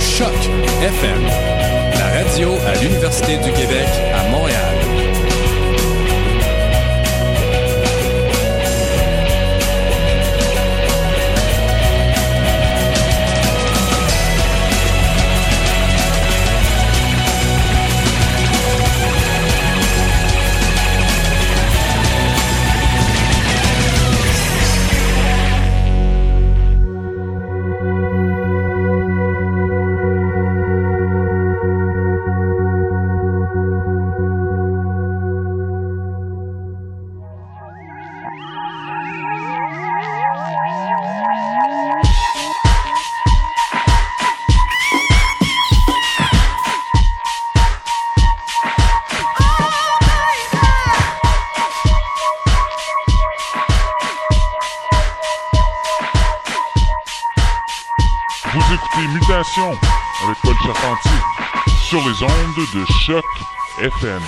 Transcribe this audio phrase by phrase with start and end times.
[0.00, 0.34] Choc
[0.82, 1.22] FM,
[1.94, 4.59] la radio à l'Université du Québec à Montréal.
[58.52, 59.70] Vous écoutez Mutation
[60.24, 61.10] avec Paul Charpentier
[61.88, 63.24] sur les ondes de choc
[63.80, 64.20] FM.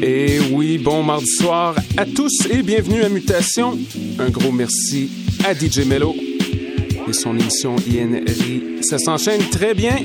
[0.00, 3.76] Et oui, bon mardi soir à tous et bienvenue à Mutation.
[4.20, 5.10] Un gros merci
[5.44, 6.14] à DJ Mello
[7.12, 8.82] son émission INRI.
[8.82, 9.96] Ça s'enchaîne très bien.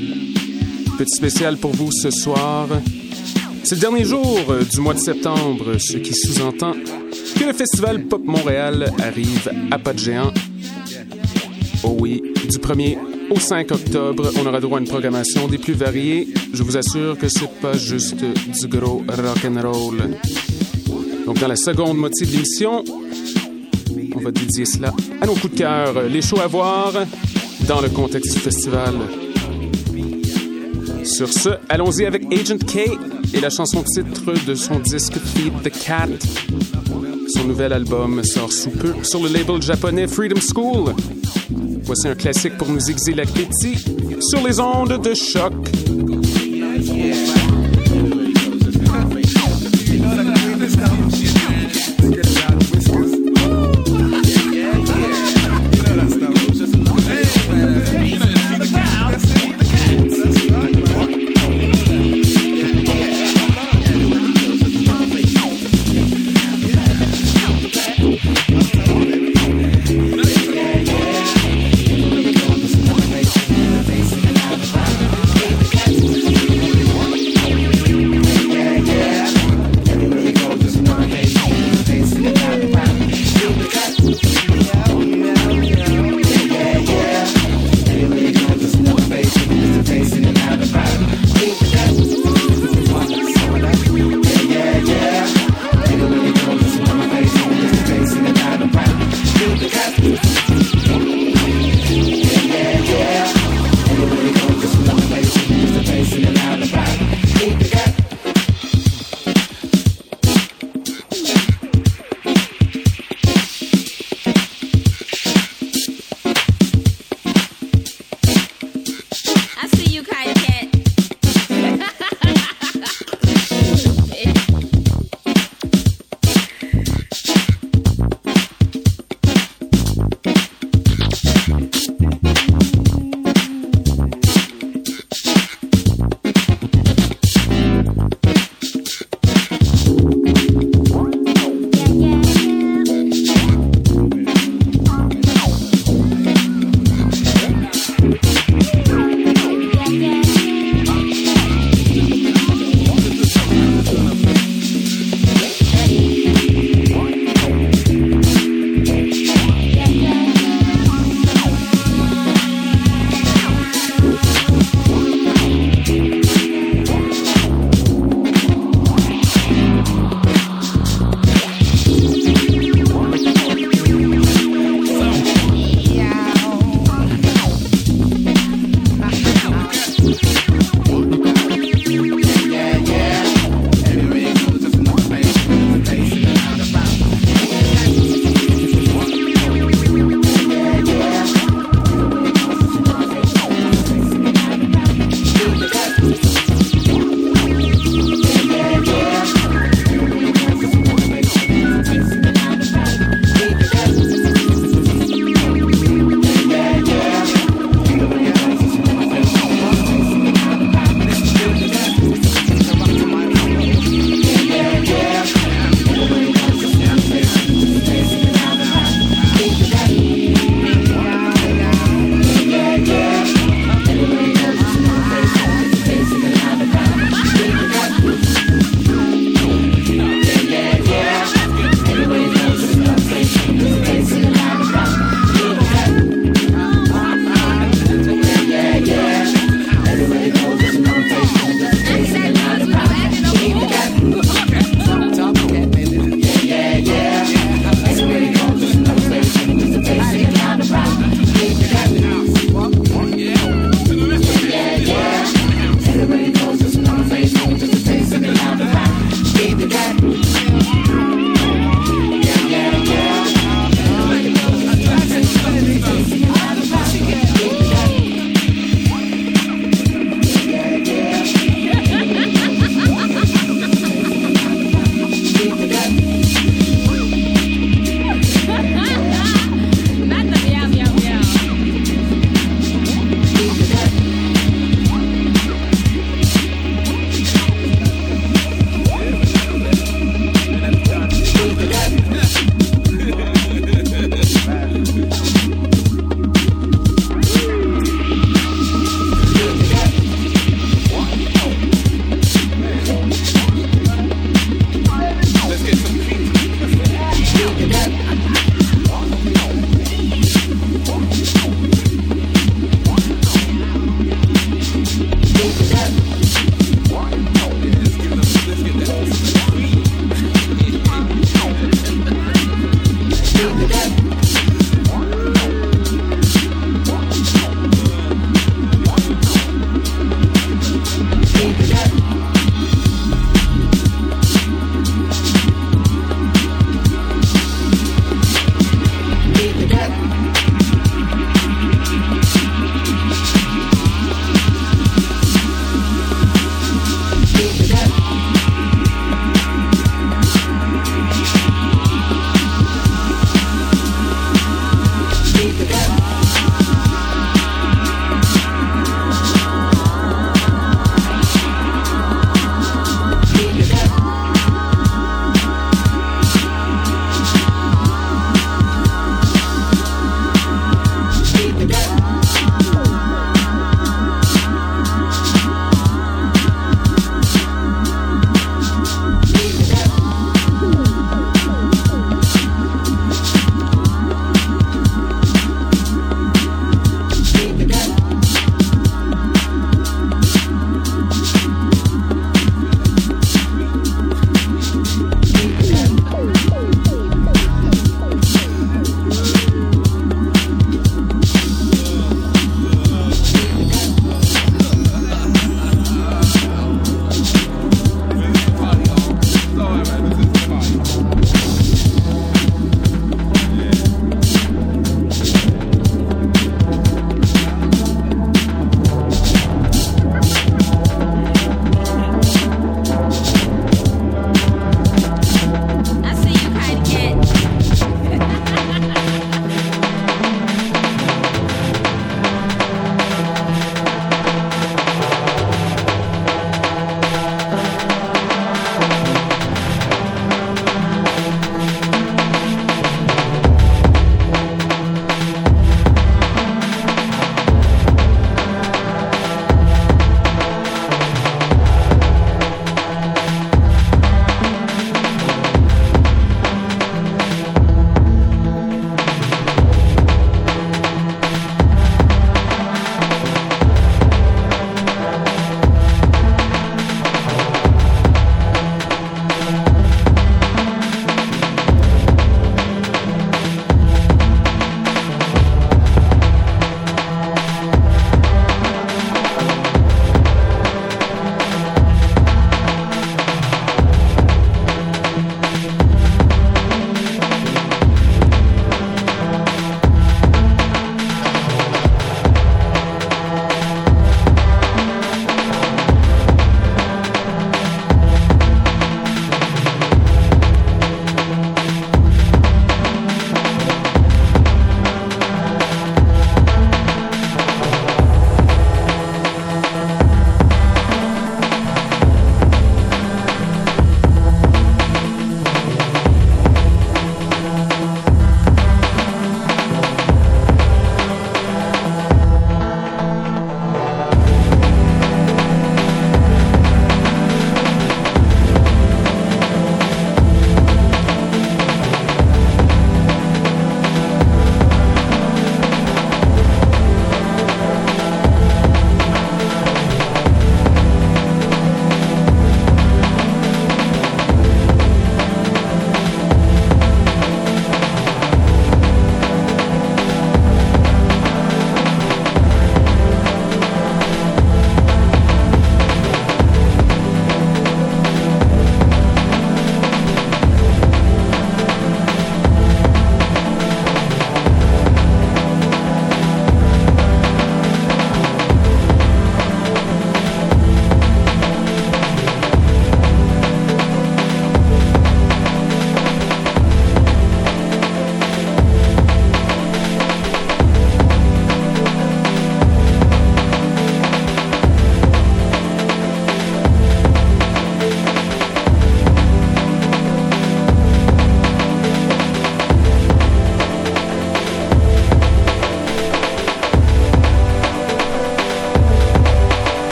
[0.98, 2.68] Petit spécial pour vous ce soir.
[3.64, 8.04] C'est le dernier jour euh, du mois de septembre, ce qui sous-entend que le Festival
[8.04, 10.32] Pop Montréal arrive à pas de géant.
[11.84, 12.98] Oh oui, du 1er
[13.30, 16.28] au 5 octobre, on aura droit à une programmation des plus variées.
[16.52, 19.98] Je vous assure que c'est pas juste du gros rock and roll.
[21.26, 22.84] Donc dans la seconde moitié de l'émission,
[24.14, 26.92] on va dédier cela à nos coups de cœur, les shows à voir
[27.66, 28.94] dans le contexte du festival.
[31.04, 32.90] Sur ce, allons-y avec Agent K
[33.34, 36.08] et la chanson titre de son disque Feed the Cat.
[37.34, 40.94] Son nouvel album sort sous peu sur le label japonais Freedom School.
[41.84, 43.76] Voici un classique pour nous aiguiser l'appétit
[44.20, 45.52] sur les ondes de choc.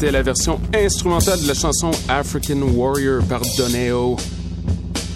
[0.00, 4.16] C'était la version instrumentale de la chanson African Warrior par Doneo.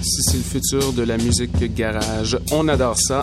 [0.03, 3.23] Si c'est le futur de la musique garage, on adore ça.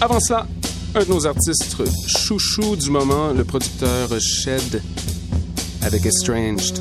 [0.00, 0.48] Avant ça,
[0.96, 1.76] un de nos artistes
[2.08, 4.82] chouchou du moment, le producteur Shed
[5.82, 6.80] avec Estranged.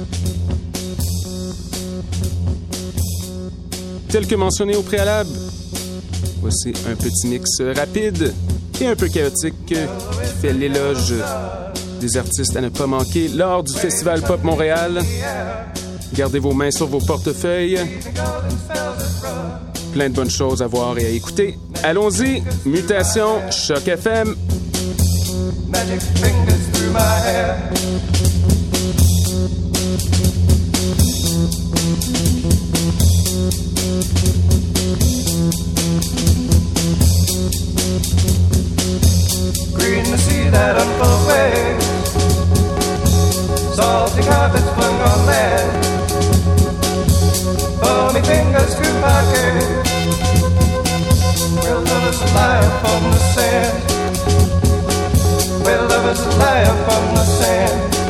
[4.09, 5.29] Tel que mentionné au préalable,
[6.41, 8.33] voici un petit mix rapide
[8.81, 9.75] et un peu chaotique qui
[10.41, 11.13] fait l'éloge
[12.03, 15.01] des artistes à ne pas manquer lors du Festival Pop Montréal.
[16.13, 17.79] Gardez vos mains sur vos portefeuilles.
[19.93, 21.57] Plein de bonnes choses à voir et à écouter.
[21.81, 24.35] Allons-y, Mutation, Choc FM.
[43.75, 45.85] salty carpets flung on land.
[47.81, 49.63] Foamy fingers grew pocket.
[51.61, 53.77] Where lovers lie upon the sand.
[55.63, 58.02] Where lovers lie upon the sand.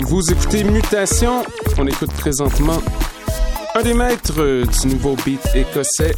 [0.00, 1.44] Vous écoutez Mutation.
[1.78, 2.78] On écoute présentement
[3.76, 6.12] un des maîtres du nouveau beat écossais.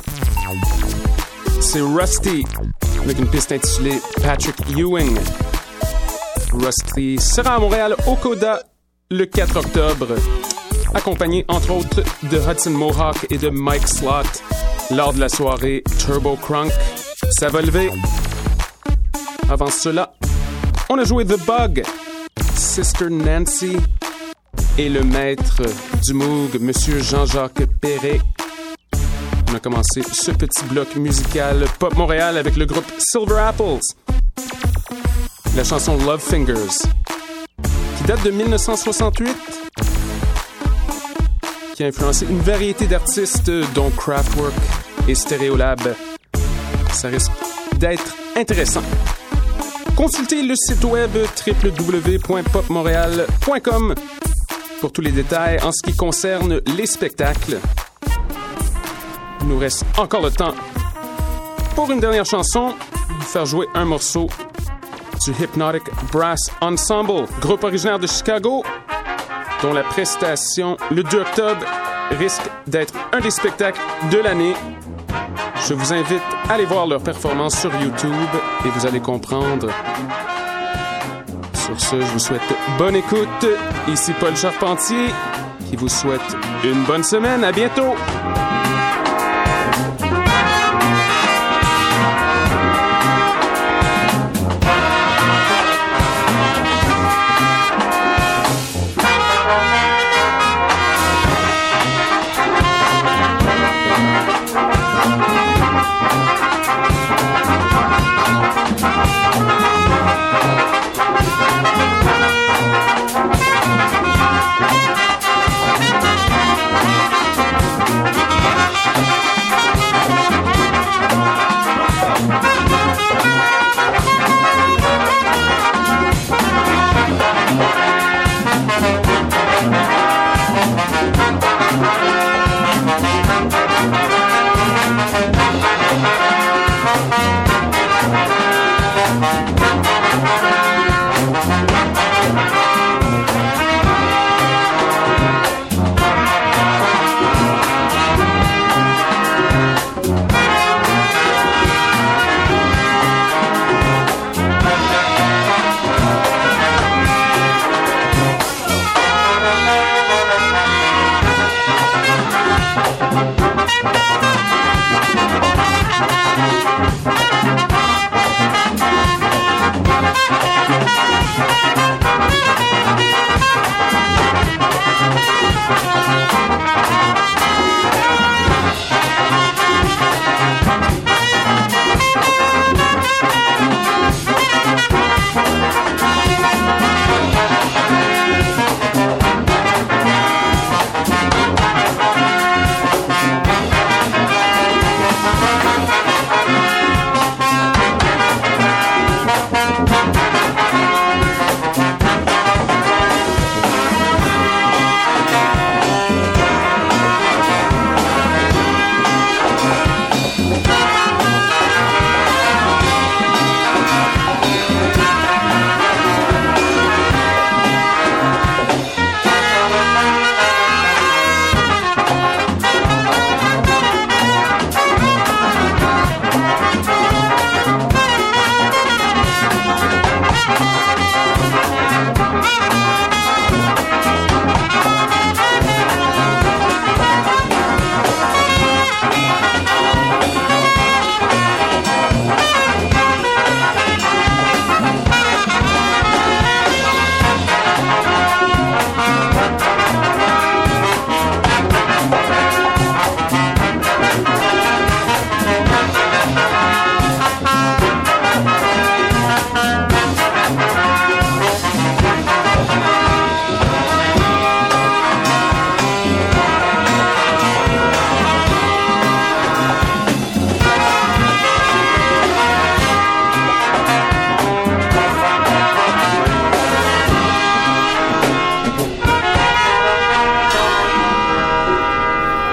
[1.61, 2.44] C'est Rusty,
[3.05, 5.18] avec une piste intitulée Patrick Ewing.
[6.55, 8.62] Rusty sera à Montréal au Coda
[9.11, 10.14] le 4 octobre,
[10.94, 14.40] accompagné entre autres de Hudson Mohawk et de Mike Slot
[14.92, 16.72] lors de la soirée Turbo Crunk.
[17.38, 17.90] Ça va lever.
[19.50, 20.14] Avant cela,
[20.88, 21.83] on a joué The Bug,
[22.61, 23.79] Sister Nancy
[24.77, 25.62] et le maître
[26.05, 28.20] du Moog, Monsieur Jean-Jacques Perret.
[29.51, 33.81] On a commencé ce petit bloc musical Pop Montréal avec le groupe Silver Apples.
[35.57, 36.87] La chanson Love Fingers,
[37.96, 39.37] qui date de 1968,
[41.75, 44.55] qui a influencé une variété d'artistes dont Kraftwerk
[45.09, 45.94] et Stereolab.
[46.92, 47.33] Ça risque
[47.79, 48.83] d'être intéressant.
[50.01, 51.11] Consultez le site web
[51.47, 53.95] www.popmontréal.com
[54.81, 57.59] pour tous les détails en ce qui concerne les spectacles.
[59.43, 60.55] Il nous reste encore le temps
[61.75, 62.73] pour une dernière chanson,
[63.21, 64.29] faire jouer un morceau
[65.23, 68.65] du Hypnotic Brass Ensemble, groupe originaire de Chicago,
[69.61, 71.67] dont la prestation le 2 octobre
[72.19, 74.55] risque d'être un des spectacles de l'année.
[75.69, 78.31] Je vous invite à aller voir leur performance sur YouTube
[78.64, 79.68] et vous allez comprendre.
[81.55, 82.40] Sur ce, je vous souhaite
[82.79, 83.46] bonne écoute.
[83.88, 85.09] Ici Paul Charpentier
[85.68, 87.44] qui vous souhaite une bonne semaine.
[87.44, 87.94] À bientôt!